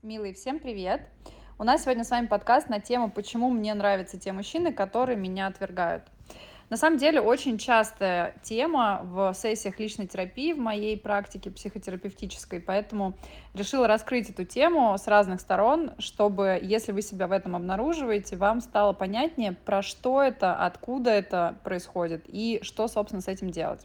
[0.00, 1.00] Милые, всем привет!
[1.58, 5.48] У нас сегодня с вами подкаст на тему, почему мне нравятся те мужчины, которые меня
[5.48, 6.04] отвергают.
[6.70, 13.14] На самом деле, очень частая тема в сессиях личной терапии в моей практике психотерапевтической, поэтому
[13.54, 18.60] решила раскрыть эту тему с разных сторон, чтобы, если вы себя в этом обнаруживаете, вам
[18.60, 23.84] стало понятнее, про что это, откуда это происходит и что, собственно, с этим делать.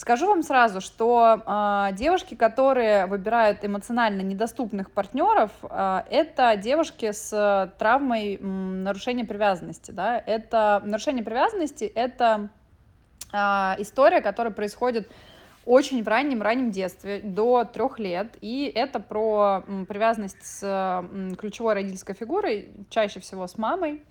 [0.00, 7.70] Скажу вам сразу, что э, девушки, которые выбирают эмоционально недоступных партнеров, э, это девушки с
[7.78, 9.90] травмой м, нарушения привязанности.
[9.90, 10.18] Да?
[10.18, 12.48] Это нарушение привязанности это
[13.30, 13.36] э,
[13.76, 15.06] история, которая происходит
[15.66, 21.04] очень в раннем раннем детстве, до трех лет, и это про привязанность с
[21.36, 24.02] ключевой родительской фигурой, чаще всего с мамой.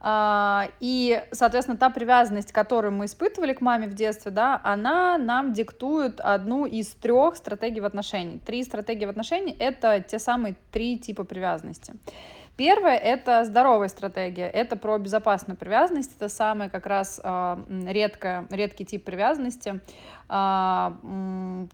[0.00, 5.52] А, и, соответственно, та привязанность, которую мы испытывали к маме в детстве, да, она нам
[5.52, 8.38] диктует одну из трех стратегий в отношении.
[8.38, 11.94] Три стратегии в отношении— это те самые три типа привязанности.
[12.56, 18.84] Первое— это здоровая стратегия, это про безопасную привязанность, это самый как раз э, редкая, редкий
[18.84, 19.80] тип привязанности.
[20.28, 20.92] Э,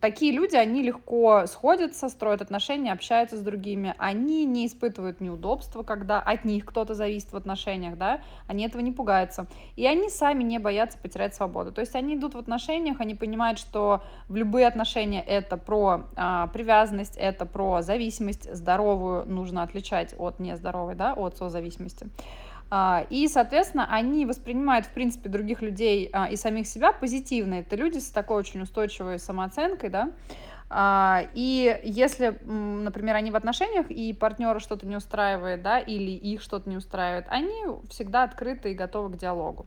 [0.01, 6.21] такие люди, они легко сходятся, строят отношения, общаются с другими, они не испытывают неудобства, когда
[6.21, 10.59] от них кто-то зависит в отношениях, да, они этого не пугаются, и они сами не
[10.59, 11.73] боятся потерять свободу.
[11.73, 16.47] То есть они идут в отношениях, они понимают, что в любые отношения это про э,
[16.53, 22.09] привязанность, это про зависимость здоровую, нужно отличать от нездоровой здоровой, да, от созависимости.
[22.77, 27.55] А, и, соответственно, они воспринимают, в принципе, других людей а, и самих себя позитивно.
[27.55, 30.11] Это люди с такой очень устойчивой самооценкой, да.
[30.71, 36.43] А, и если, например, они в отношениях, и партнера что-то не устраивает, да, или их
[36.43, 39.67] что-то не устраивает, они всегда открыты и готовы к диалогу.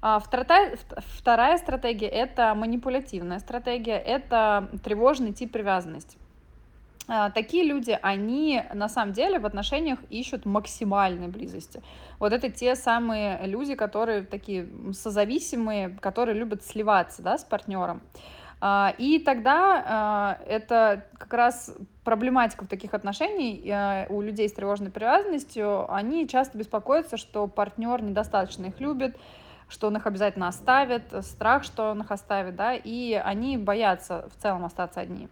[0.00, 0.76] Вторая,
[1.16, 6.18] вторая стратегия– это манипулятивная стратегия, это тревожный тип привязанности.
[7.08, 11.82] А, такие люди, они на самом деле в отношениях ищут максимальной близости.
[12.18, 18.02] Вот это те самые люди, которые такие созависимые, которые любят сливаться да, с партнером.
[18.60, 21.74] А, и тогда а, это как раз
[22.04, 25.90] проблематика в таких отношениях у людей с тревожной привязанностью.
[25.92, 29.16] Они часто беспокоятся, что партнер недостаточно их любит,
[29.70, 34.42] что он их обязательно оставит, страх, что он их оставит, да, и они боятся в
[34.42, 35.28] целом остаться одни.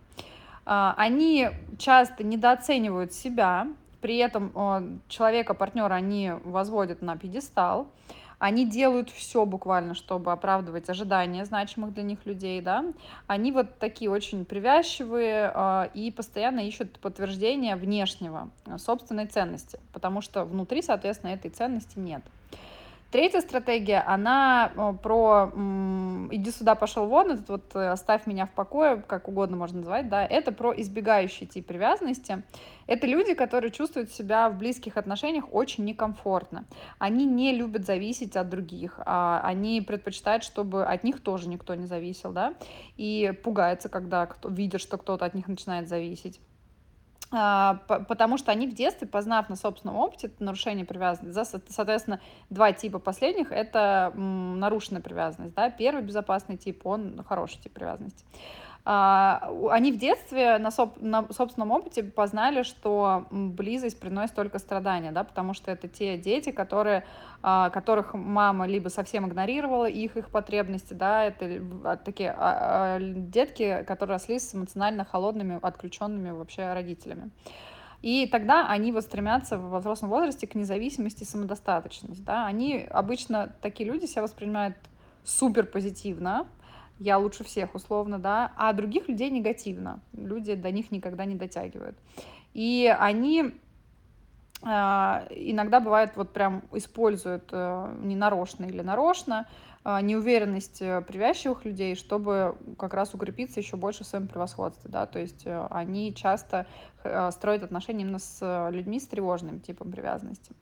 [0.67, 3.69] А, они часто недооценивают себя,
[4.01, 7.89] при этом человека, партнера они возводят на пьедестал,
[8.39, 12.85] они делают все буквально, чтобы оправдывать ожидания значимых для них людей, да,
[13.27, 20.45] они вот такие очень привязчивые э, и постоянно ищут подтверждения внешнего собственной ценности, потому что
[20.45, 22.23] внутри, соответственно, этой ценности нет.
[23.11, 24.73] Третья стратегия, она
[25.03, 25.53] про
[26.31, 30.09] иди сюда, пошел вон, этот вот э, оставь меня в покое, как угодно можно назвать,
[30.09, 32.43] да, это про избегающий тип привязанности.
[32.87, 36.65] Это люди, которые чувствуют себя в близких отношениях очень некомфортно.
[36.99, 41.87] Они не любят зависеть от других, а они предпочитают, чтобы от них тоже никто не
[41.87, 42.55] зависел, да,
[42.97, 46.41] и пугаются, когда кто, видят, что кто-то от них начинает зависеть.
[47.33, 52.21] А, потому что они в детстве, познав на собственном опыте нарушение привязанности, соответственно,
[52.51, 55.55] два типа последних— это нарушенная привязанность.
[55.55, 55.71] Да?
[55.71, 58.25] Первый безопасный тип, он хороший тип привязанности.
[58.89, 65.11] А, они в детстве на, соб, на собственном опыте познали, что близость приносит только страдания,
[65.11, 67.05] да, потому что это те дети, которые,
[67.43, 72.37] а, которых мама либо совсем игнорировала их, их потребности, да, это а, такие
[73.01, 77.33] детки, которые росли с эмоционально холодными, отключенными вообще родителями.
[78.03, 82.23] И тогда они вот стремятся в взрослом возрасте к независимости и самодостаточности.
[82.23, 82.47] Да?
[82.47, 84.77] Они обычно, такие люди себя воспринимают
[85.25, 86.47] супер позитивно,
[86.99, 90.01] я лучше всех, условно, да, а других людей негативно.
[90.13, 91.99] Люди до них никогда не дотягивают.
[92.55, 93.55] И они
[94.63, 99.47] э, иногда бывает вот прям используют э, ненарочно или нарочно
[99.85, 105.05] э, неуверенность э, привязчивых людей, чтобы как раз укрепиться еще больше в своем превосходстве, да,
[105.07, 106.67] то есть они часто
[107.31, 110.53] строят отношения именно с людьми с тревожным типом привязанности.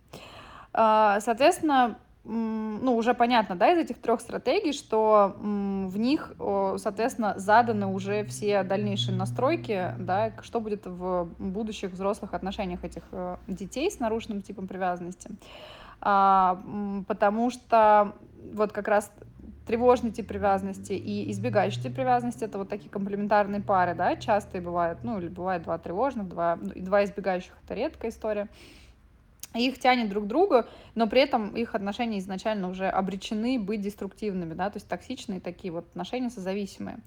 [0.75, 7.87] Э, соответственно, ну, уже понятно, да, из этих трех стратегий, что в них, соответственно, заданы
[7.87, 14.01] уже все дальнейшие настройки, да, что будет в будущих взрослых отношениях этих э, детей с
[14.01, 15.31] нарушенным типом привязанности.
[16.01, 16.61] А,
[17.07, 18.15] потому что
[18.53, 19.11] вот как раз
[19.67, 24.99] тревожный тип привязанности и избегающий тип привязанности это вот такие комплементарные пары, да, частые бывают,
[25.03, 28.49] ну, или бывает два тревожных, два, ну, два избегающих, это редкая история.
[29.55, 30.65] Их тянет друг к другу,
[30.95, 35.73] но при этом их отношения изначально уже обречены быть деструктивными, да, то есть токсичные такие
[35.73, 36.99] вот отношения созависимые.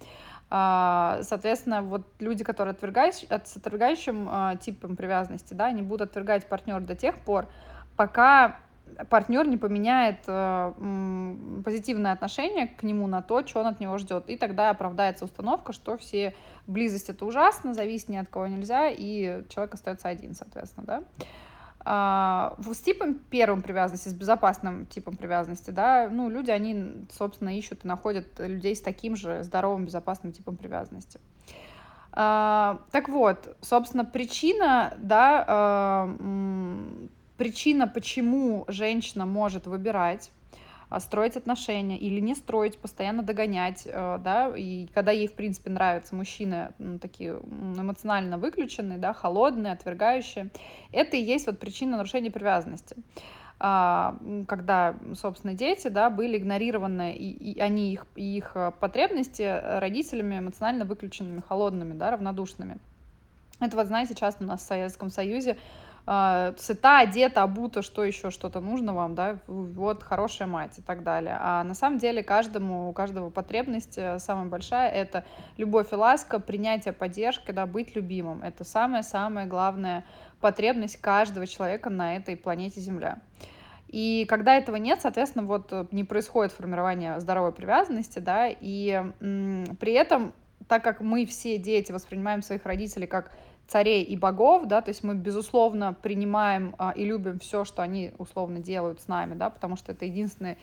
[0.50, 6.48] А, соответственно, вот люди, которые отвергают, с отвергающим а, типом привязанности, да, они будут отвергать
[6.48, 7.48] партнера до тех пор,
[7.98, 8.60] пока
[9.10, 10.74] партнер не поменяет э,
[11.64, 14.30] позитивное отношение к нему на то, что он от него ждет.
[14.30, 16.34] И тогда оправдается установка, что все
[16.66, 21.04] близость это ужасно, зависеть ни от кого нельзя, и человек остается один, соответственно, да.
[21.86, 27.86] А, с типом первым привязанности, с безопасным типом привязанности, да, ну, люди, они, собственно, ищут
[27.86, 31.20] и находят людей с таким же здоровым, безопасным типом привязанности.
[32.12, 36.16] А, так вот, собственно, причина, да, а,
[37.38, 40.32] причина, почему женщина может выбирать
[41.00, 46.16] строить отношения или не строить, постоянно догонять, э, да, и когда ей, в принципе, нравятся
[46.16, 50.50] мужчины такие эмоционально выключенные, да, холодные, отвергающие,
[50.92, 52.96] это и есть вот причина нарушения привязанности
[53.60, 54.16] а,
[54.48, 60.86] когда, собственно, дети, да, были игнорированы, и, и они, их, их э, потребности родителями эмоционально
[60.86, 62.78] выключенными, холодными, да, равнодушными.
[63.60, 65.58] Это вот, знаете, часто у нас в Советском Союзе
[66.08, 71.38] сыта, одета, обута, что еще что-то нужно вам, да, вот хорошая мать и так далее.
[71.38, 75.26] А на самом деле каждому, у каждого потребность э, самая большая— это
[75.58, 78.42] любовь и ласка, принятие поддержки, да, быть любимым.
[78.42, 80.06] Это самая-самая главная
[80.40, 83.18] потребность каждого человека на этой планете Земля.
[83.90, 89.66] И когда этого нет, соответственно, вот э, не происходит формирование здоровой привязанности, да, и м,
[89.78, 90.32] при этом,
[90.70, 93.34] так как мы все дети воспринимаем своих родителей как
[93.68, 98.12] царей и богов, да, то есть мы, безусловно, принимаем а, и любим все, что они
[98.18, 100.58] условно делают с нами, да, потому что это единственное,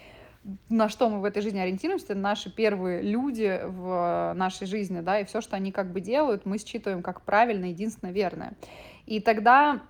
[0.69, 5.21] на что мы в этой жизни ориентируемся, это наши первые люди в нашей жизни, да,
[5.21, 8.55] и все, что они как бы делают, мы считываем как правильно, единственно верное.
[9.07, 9.81] И тогда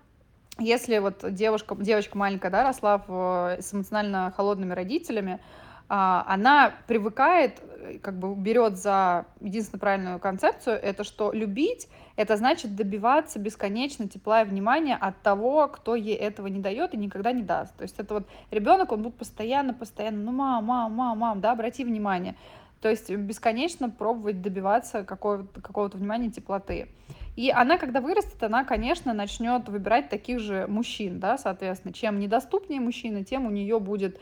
[0.59, 7.61] если вот девушка, девочка маленькая, да, росла в, с эмоционально холодными родителями, а, она привыкает,
[7.61, 14.09] э, как бы берет за единственно правильную концепцию, это что любить, это значит добиваться бесконечно
[14.09, 17.77] тепла и внимания от того, кто ей этого не дает и никогда не даст.
[17.77, 21.53] То есть это вот ребенок, он будет постоянно, постоянно, ну мам, мам, мам, мам, да,
[21.53, 22.35] обрати внимание.
[22.81, 26.89] То есть бесконечно пробовать добиваться какого-то какого внимания, теплоты.
[27.35, 31.93] И она, когда вырастет, она, конечно, начнет выбирать таких же мужчин, да, соответственно.
[31.93, 34.21] Чем недоступнее мужчина, тем у нее будет а,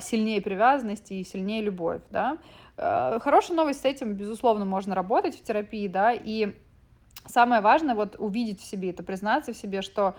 [0.00, 2.38] сильнее привязанность и сильнее любовь, да.
[2.76, 6.54] Э, хорошая новость с этим, безусловно, можно работать в терапии, да, и
[7.26, 10.14] самое важное вот увидеть в себе это, признаться в себе, что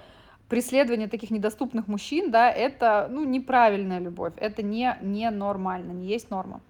[0.50, 6.30] преследование таких недоступных мужчин, да, это, ну, неправильная любовь, это не, не нормально, не есть
[6.30, 6.62] норма.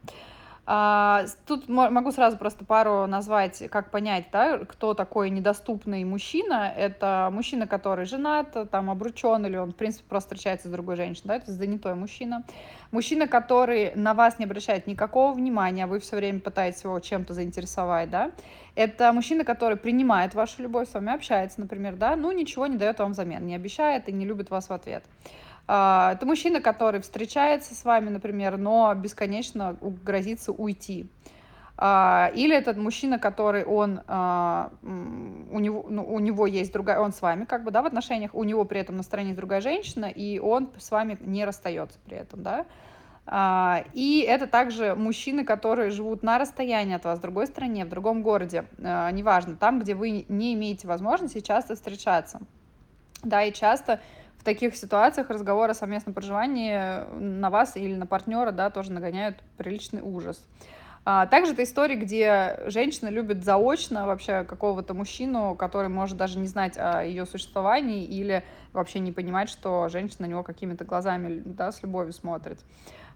[0.68, 6.74] А, тут могу сразу просто пару назвать, как понять, да, кто такой недоступный мужчина.
[6.76, 11.28] Это мужчина, который женат, там обручен, или он, в принципе, просто встречается с другой женщиной,
[11.28, 12.44] да, это занятой мужчина.
[12.92, 17.34] Мужчина, который на вас не обращает никакого внимания, а вы все время пытаетесь его чем-то
[17.34, 18.32] заинтересовать, да.
[18.74, 23.00] Это мужчина, который принимает вашу любовь, с вами общается, например, да, ну ничего не дает
[23.00, 25.04] вам взамен, не обещает и не любит вас в ответ.
[25.68, 31.10] А, это мужчина, который встречается с вами, например, но бесконечно грозится уйти.
[31.78, 37.12] А, или этот мужчина, который он, а, у него, ну, у него есть другая, он
[37.12, 40.06] с вами как бы, да, в отношениях, у него при этом на стороне другая женщина,
[40.06, 42.66] и он с вами не расстается при этом, да.
[43.94, 48.22] И это также мужчины, которые живут на расстоянии от вас, в другой стране, в другом
[48.22, 52.40] городе, неважно, там, где вы не имеете возможности часто встречаться.
[53.24, 54.00] Да, и часто
[54.46, 60.02] таких ситуациях разговоры о совместном проживании на вас или на партнера, да, тоже нагоняют приличный
[60.02, 60.42] ужас.
[61.08, 66.48] А, также это история, где женщина любит заочно вообще какого-то мужчину, который может даже не
[66.48, 71.72] знать о ее существовании или вообще не понимать, что женщина на него какими-то глазами да,
[71.72, 72.60] с любовью смотрит.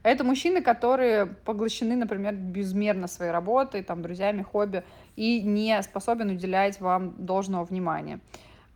[0.03, 4.83] Это мужчины, которые поглощены, например, безмерно своей работой, там, друзьями, хобби,
[5.15, 8.19] и не способен уделять вам должного внимания.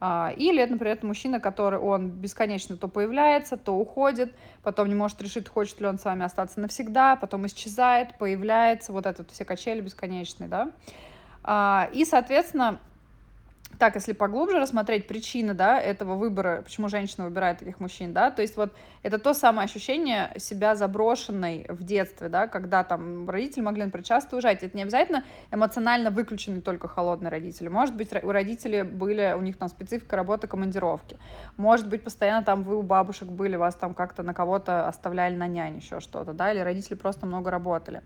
[0.06, 5.22] А, или это, например, мужчина, который он бесконечно то появляется, то уходит, потом не может
[5.22, 9.46] решить, хочет ли он с вами остаться навсегда, потом исчезает, появляется, вот это вот все
[9.46, 10.72] качели бесконечные, да.
[11.42, 12.82] А, и, соответственно,
[13.80, 18.42] так, если поглубже рассмотреть причины, да, этого выбора, почему женщина выбирает таких мужчин, да, то
[18.42, 23.84] есть вот это то самое ощущение себя заброшенной в детстве, да, когда там родители могли,
[23.84, 24.64] например, часто уезжать.
[24.64, 27.68] Это не обязательно эмоционально выключенные только холодные родители.
[27.68, 31.18] Может быть, у родителей были, у них там специфика работы командировки.
[31.58, 35.48] Может быть, постоянно там вы у бабушек были, вас там как-то на кого-то оставляли на
[35.48, 38.02] нянь, еще что-то, да, или родители просто много работали.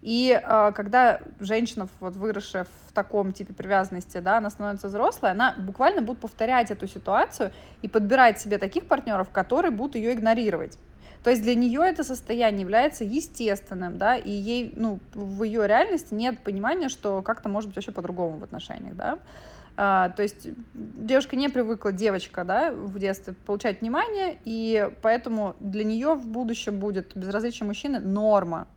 [0.00, 5.54] И э, когда женщина, вот выросшая в таком типе привязанности, да, она становится взрослой, она
[5.58, 7.52] буквально будет повторять эту ситуацию
[7.82, 10.78] и подбирать себе таких партнеров, которые будут ее игнорировать.
[11.24, 16.14] То есть для нее это состояние является естественным, да, и ей, ну, в ее реальности
[16.14, 19.18] нет понимания, что как-то может быть вообще по-другому в отношениях, да.
[19.76, 25.84] А, то есть девушка не привыкла, девочка, да, в детстве получать внимание, и поэтому для
[25.84, 28.68] нее в будущем будет безразличие мужчины норма,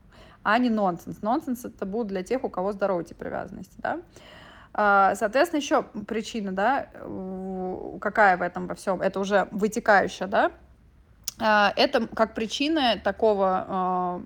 [0.43, 1.21] а не нонсенс.
[1.21, 3.99] Нонсенс это будет для тех, у кого здоровые тип привязанности, да.
[4.73, 6.87] А, соответственно, еще причина, да,
[7.99, 10.51] какая в этом во всем, это уже вытекающая, да,
[11.39, 14.21] а, это как причина такого, а,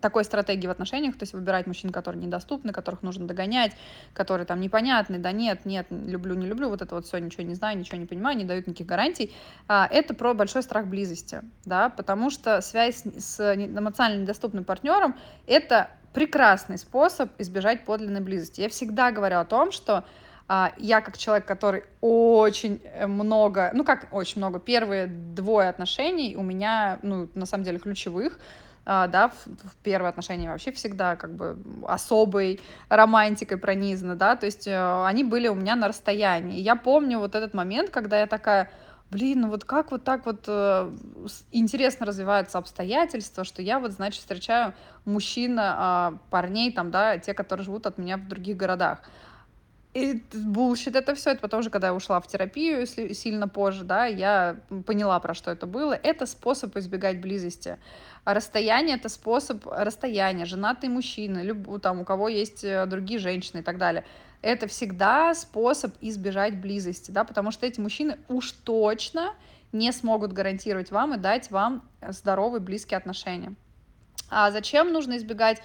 [0.00, 3.72] такой стратегии в отношениях, то есть выбирать мужчин, которые недоступны, которых нужно догонять,
[4.12, 7.54] которые там непонятны, да нет, нет, люблю, не люблю, вот это вот все, ничего не
[7.54, 9.34] знаю, ничего не понимаю, не дают никаких гарантий.
[9.68, 15.16] А, это про большой страх близости, да, потому что связь с эмоционально недоступным партнером—
[15.46, 18.60] это прекрасный способ избежать подлинной близости.
[18.60, 20.04] Я всегда говорю о том, что
[20.52, 26.34] а, я как человек, который очень э, много, ну как очень много, первые двое отношений
[26.36, 28.40] у меня, ну, на самом деле, ключевых,
[28.86, 35.04] да, в, первые отношения вообще всегда как бы особой романтикой пронизаны, да, то есть э,
[35.04, 36.58] они были у меня на расстоянии.
[36.58, 38.70] И я помню вот этот момент, когда я такая,
[39.10, 40.90] блин, ну вот как вот так вот э,
[41.52, 47.64] интересно развиваются обстоятельства, что я вот, значит, встречаю мужчин, э, парней там, да, те, которые
[47.64, 49.02] живут от меня в других городах.
[49.92, 54.06] И bullshit это все, это потом же, когда я ушла в терапию сильно позже, да,
[54.06, 55.94] я поняла, про что это было.
[55.94, 57.76] Это способ избегать близости.
[58.24, 60.44] А расстояние— это способ расстояния.
[60.44, 64.04] Женатый мужчина, люб, там, у кого есть э, другие женщины и так далее.
[64.42, 69.34] Это всегда способ избежать близости, да, потому что эти мужчины уж точно
[69.72, 73.54] не смогут гарантировать вам и дать вам здоровые близкие отношения.
[74.30, 75.60] А зачем нужно избегать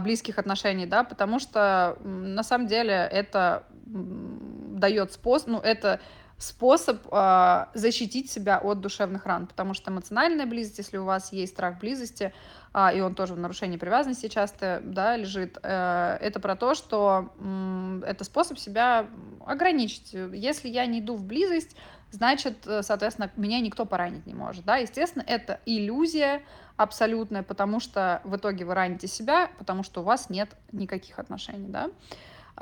[0.00, 6.00] близких отношений, да, потому что на самом деле это дает способ, ну, это
[6.40, 11.52] способ э, защитить себя от душевных ран, потому что эмоциональная близость, если у вас есть
[11.52, 12.32] страх близости,
[12.72, 17.30] э, и он тоже в нарушении привязанности часто да, лежит, э, это про то, что
[17.38, 19.06] э, это способ себя
[19.44, 20.14] ограничить.
[20.14, 21.76] Если я не иду в близость,
[22.10, 24.64] значит, э, соответственно, меня никто поранить не может.
[24.64, 24.76] Да?
[24.76, 26.42] Естественно, это иллюзия
[26.76, 31.68] абсолютная, потому что в итоге вы раните себя, потому что у вас нет никаких отношений.
[31.68, 31.90] Да?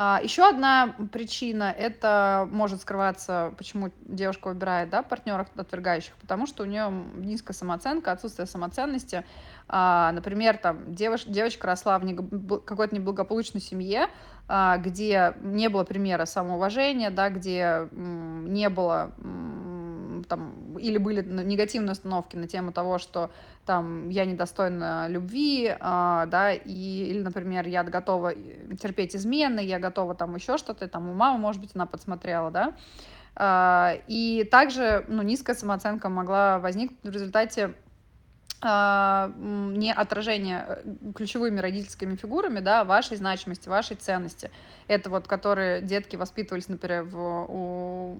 [0.00, 6.62] А, еще одна причина, это может скрываться, почему девушка выбирает да, партнеров отвергающих, потому что
[6.62, 9.24] у нее низкая самооценка, отсутствие самоценности.
[9.68, 14.08] А, например, там, девоч, девочка росла в какой-то неблагополучной семье,
[14.48, 19.12] а, где не было примера самоуважения, да, где не было
[20.28, 23.30] там, или были негативные установки на тему того, что
[23.66, 28.34] там я недостойна любви, а, да, и, или, например, я готова
[28.80, 32.74] терпеть измены, я готова там еще что-то, там у мамы, может быть, она подсмотрела, да,
[33.36, 37.74] а, и также, ну, низкая самооценка могла возникнуть в результате
[38.60, 44.50] не отражение э, ключевыми родительскими фигурами, да, вашей значимости, вашей ценности.
[44.88, 47.16] Это вот, которые детки воспитывались, например, в,
[47.48, 48.18] у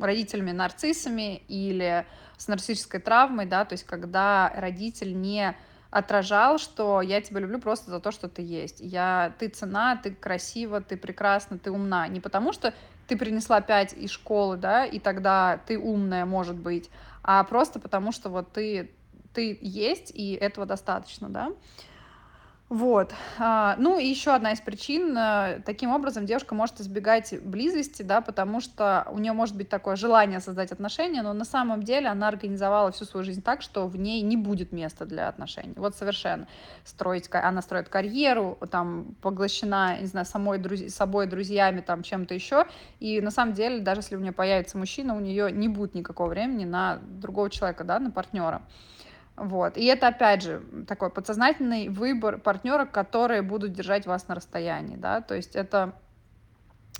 [0.00, 2.06] родителями нарциссами или
[2.38, 5.54] с нарциссической травмой, да, то есть когда родитель не
[5.90, 8.80] отражал, что я тебя люблю просто за то, что ты есть.
[8.80, 12.08] Я, ты цена, ты красива, ты прекрасна, ты умна.
[12.08, 12.72] Не потому что
[13.06, 16.90] ты принесла пять из школы, да, и тогда ты умная, может быть,
[17.22, 18.90] а просто потому что вот ты
[19.38, 21.52] ты есть, и этого достаточно, да.
[22.68, 23.14] Вот.
[23.38, 25.16] А, ну и еще одна из причин.
[25.16, 29.94] Э, таким образом девушка может избегать близости, да, потому что у нее может быть такое
[29.96, 33.96] желание создать отношения, но на самом деле она организовала всю свою жизнь так, что в
[33.96, 35.72] ней не будет места для отношений.
[35.76, 36.48] Вот совершенно.
[36.84, 40.92] Строить, она строит карьеру, там, поглощена, не знаю, самой, друз...
[40.92, 42.66] собой, друзьями, там, чем-то еще.
[42.98, 46.28] И на самом деле, даже если у нее появится мужчина, у нее не будет никакого
[46.28, 48.62] времени на другого человека, да, на партнера.
[49.38, 49.76] Вот.
[49.76, 55.20] И это, опять же, такой подсознательный выбор партнера, которые будут держать вас на расстоянии, да,
[55.20, 55.92] то есть это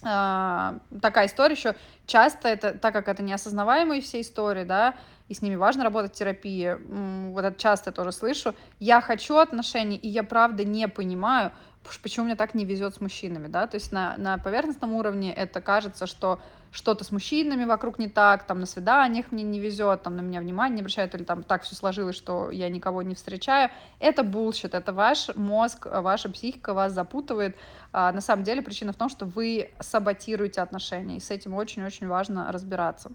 [0.02, 1.74] э, такая история еще
[2.06, 4.94] часто, это, так как это неосознаваемые все истории, да,
[5.28, 6.76] и с ними важно работать в терапии,
[7.30, 11.52] вот это часто тоже слышу, я хочу отношений, и я правда не понимаю,
[12.02, 15.60] почему мне так не везет с мужчинами, да, то есть на, на поверхностном уровне это
[15.60, 20.16] кажется, что что-то с мужчинами вокруг не так, там на свиданиях мне не везет, там
[20.16, 23.70] на меня внимание не обращают, или там так все сложилось, что я никого не встречаю.
[24.00, 27.56] Это bullshit, это ваш мозг, ваша психика вас запутывает.
[27.92, 32.06] А, на самом деле причина в том, что вы саботируете отношения, и с этим очень-очень
[32.06, 33.10] важно разбираться.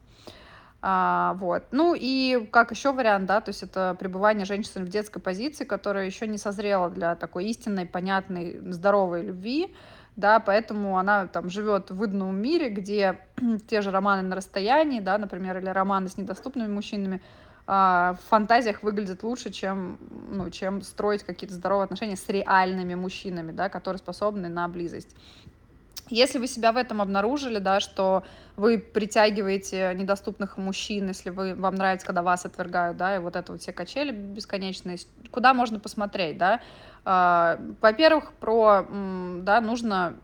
[0.85, 1.63] А, вот.
[1.71, 6.05] Ну и как еще вариант, да, то есть это пребывание женщины в детской позиции, которая
[6.05, 9.73] еще не созрела для такой истинной, понятной, здоровой любви,
[10.17, 13.17] да, поэтому она там живет в выданном мире, где
[13.69, 17.21] те же романы на расстоянии, да, например, или романы с недоступными мужчинами,
[17.65, 19.97] а, в фантазиях выглядят лучше, чем,
[20.29, 25.15] ну, чем строить какие-то здоровые отношения с реальными мужчинами, да, которые способны на близость.
[26.13, 28.23] Если вы себя в этом обнаружили, да, что
[28.55, 33.51] вы притягиваете недоступных мужчин, если вы, вам нравится, когда вас отвергают, да, и вот это
[33.51, 34.99] вот все качели бесконечные,
[35.31, 36.59] куда можно посмотреть, да,
[37.03, 38.85] а, во-первых, про,
[39.41, 40.15] да, нужно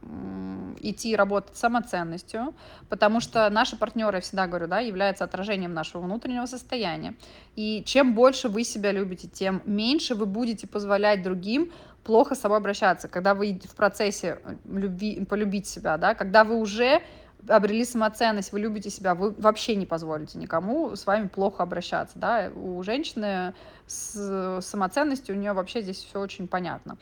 [0.79, 2.53] идти работать самоценностью,
[2.87, 7.15] потому что наши партнеры, я всегда говорю, да, являются отражением нашего внутреннего состояния.
[7.55, 11.71] И чем больше вы себя любите, тем меньше вы будете позволять другим
[12.03, 16.57] плохо с собой обращаться, когда вы в процессе э, любви, полюбить себя, да, когда вы
[16.57, 17.01] уже
[17.47, 22.51] обрели самоценность, вы любите себя, вы вообще не позволите никому с вами плохо обращаться, да,
[22.53, 23.53] у женщины
[23.87, 26.97] с самоценностью, у нее вообще здесь все очень понятно.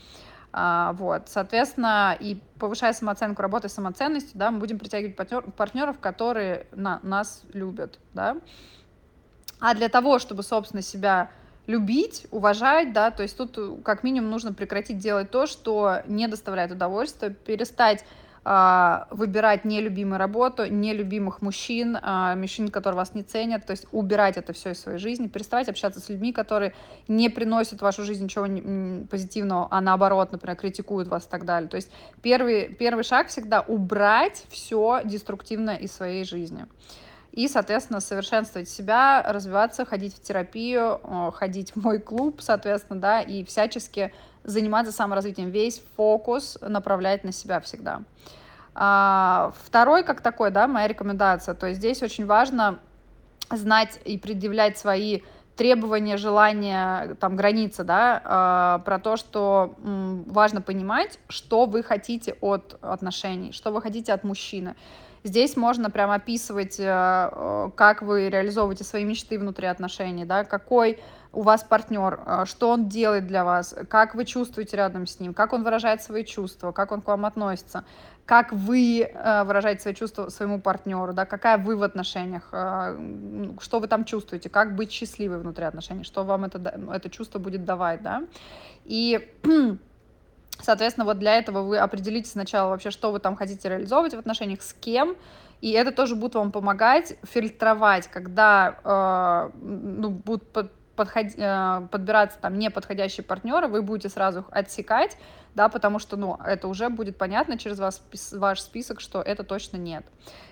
[0.54, 6.00] А, вот, соответственно, и повышая самооценку, работая с самоценностью, да, мы будем притягивать партнер, партнеров,
[6.00, 8.38] которые на, нас любят, да.
[9.60, 11.30] А для того, чтобы, собственно, себя
[11.68, 16.28] любить, уважать, да, то есть тут э, как минимум нужно прекратить делать то, что не
[16.28, 18.06] доставляет удовольствия, перестать
[18.46, 24.38] э, выбирать нелюбимую работу, нелюбимых мужчин, э, мужчин, которые вас не ценят, то есть убирать
[24.38, 26.74] это все из своей жизни, переставать общаться с людьми, которые
[27.10, 28.48] не приносят в вашу жизнь ничего
[29.10, 31.70] позитивного, а наоборот, например, критикуют вас и так далее.
[31.70, 36.66] То есть первый, первый шаг всегда убрать все деструктивное из своей жизни
[37.38, 41.00] и, соответственно, совершенствовать себя, развиваться, ходить в терапию,
[41.36, 44.12] ходить в мой клуб, соответственно, да, и всячески
[44.44, 45.52] заниматься саморазвитием.
[45.52, 48.02] Весь фокус направлять на себя всегда.
[48.74, 52.80] А, второй, как такой, да, моя рекомендация, то есть здесь очень важно
[53.52, 55.22] знать и предъявлять свои
[55.56, 62.80] требования, желания, там, границы, да, э, про то, что важно понимать, что вы хотите от
[62.82, 64.76] отношений, что вы хотите от мужчины.
[65.28, 71.02] Здесь можно прям описывать, э, э, как вы реализовываете свои мечты внутри отношений, да, какой
[71.34, 75.34] у вас партнер, э, что он делает для вас, как вы чувствуете рядом с ним,
[75.34, 77.84] как он выражает свои чувства, как он к вам относится,
[78.26, 79.12] как вы
[79.46, 82.48] выражаете свои чувства своему партнеру, да, какая вы в отношениях,
[83.62, 86.58] что вы там чувствуете, как быть счастливой внутри отношений, что вам это,
[86.94, 88.24] это чувство будет давать, да.
[88.86, 89.30] И
[90.62, 94.62] Соответственно, вот для этого вы определите сначала вообще, что вы там хотите реализовывать в отношениях,
[94.62, 95.16] с кем,
[95.62, 102.38] и это тоже будет вам помогать фильтровать, когда э, ну, будут под, подход, э, подбираться
[102.40, 105.18] там неподходящие партнеры, вы будете сразу отсекать,
[105.58, 109.78] да, потому что, ну, это уже будет понятно через вас, ваш список, что это точно
[109.78, 110.06] нет.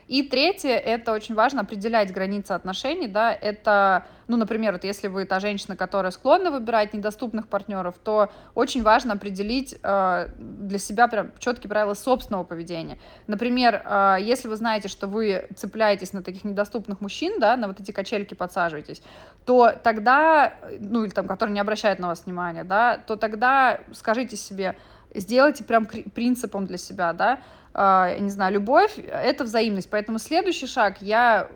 [0.08, 5.26] И третье, это очень важно определять границы отношений, да, это, ну, например, вот если вы
[5.26, 11.32] та женщина, которая склонна выбирать недоступных партнеров, то очень важно определить э, для себя прям
[11.40, 13.00] четкие правила собственного поведения.
[13.28, 17.80] Например, э, если вы знаете, что вы цепляетесь на таких недоступных мужчин, да, на вот
[17.80, 19.02] эти качельки подсаживаетесь,
[19.46, 24.36] то тогда, ну, или там, которые не обращают на вас внимания, да, то тогда скажите
[24.36, 24.76] себе,
[25.16, 27.40] сделайте прям принципом для себя, да,
[27.78, 29.90] я не знаю, любовь— это взаимность.
[29.90, 31.50] Поэтому следующий шаг я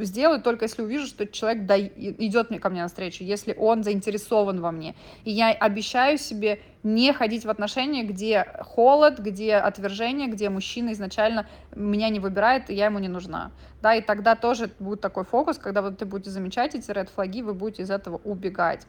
[0.00, 4.94] сделаю только если увижу, что человек идет ко мне навстречу, если он заинтересован во мне.
[5.24, 11.46] И я обещаю себе не ходить в отношения, где холод, где отвержение, где мужчина изначально
[11.74, 13.50] меня не выбирает, и я ему не нужна.
[13.82, 17.52] Да, и тогда тоже будет такой фокус, когда вот ты будете замечать эти ред-флаги, вы
[17.52, 18.86] будете из этого убегать.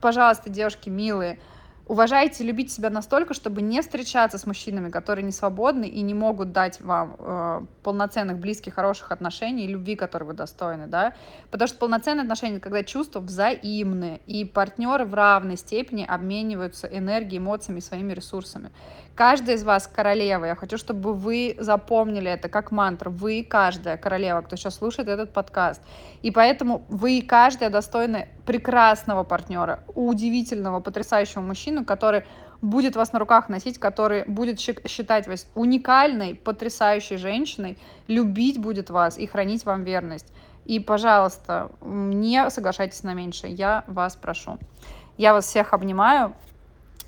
[0.00, 1.40] Пожалуйста, девушки милые,
[1.86, 6.52] уважайте, любите себя настолько, чтобы не встречаться с мужчинами, которые не свободны и не могут
[6.52, 11.14] дать вам э, полноценных, близких, хороших отношений и любви, которые вы достойны, да,
[11.50, 17.80] потому что полноценные отношения, когда чувства взаимны, и партнеры в равной степени обмениваются энергией, эмоциями,
[17.80, 18.70] своими ресурсами.
[19.14, 20.46] Каждая из вас королева.
[20.46, 23.10] Я хочу, чтобы вы запомнили это как мантру.
[23.10, 25.82] Вы каждая королева, кто сейчас слушает этот подкаст.
[26.22, 32.24] И поэтому вы каждая достойны прекрасного партнера, удивительного, потрясающего мужчину, который
[32.60, 39.16] будет вас на руках носить, который будет считать вас уникальной, потрясающей женщиной, любить будет вас
[39.16, 40.30] и хранить вам верность.
[40.66, 44.58] И, пожалуйста, не соглашайтесь на меньшее, я вас прошу.
[45.16, 46.34] Я вас всех обнимаю.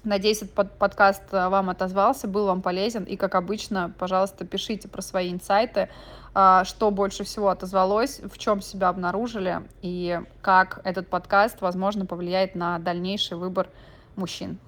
[0.05, 3.05] Надеюсь, этот подкаст э, вам отозвался, был вам полезен.
[3.05, 5.89] И, как обычно, пожалуйста, пишите про свои инсайты,
[6.35, 12.55] а, что больше всего отозвалось, в чем себя обнаружили и как этот подкаст, возможно, повлияет
[12.55, 13.71] на дальнейший выбор
[14.15, 14.59] мужчин.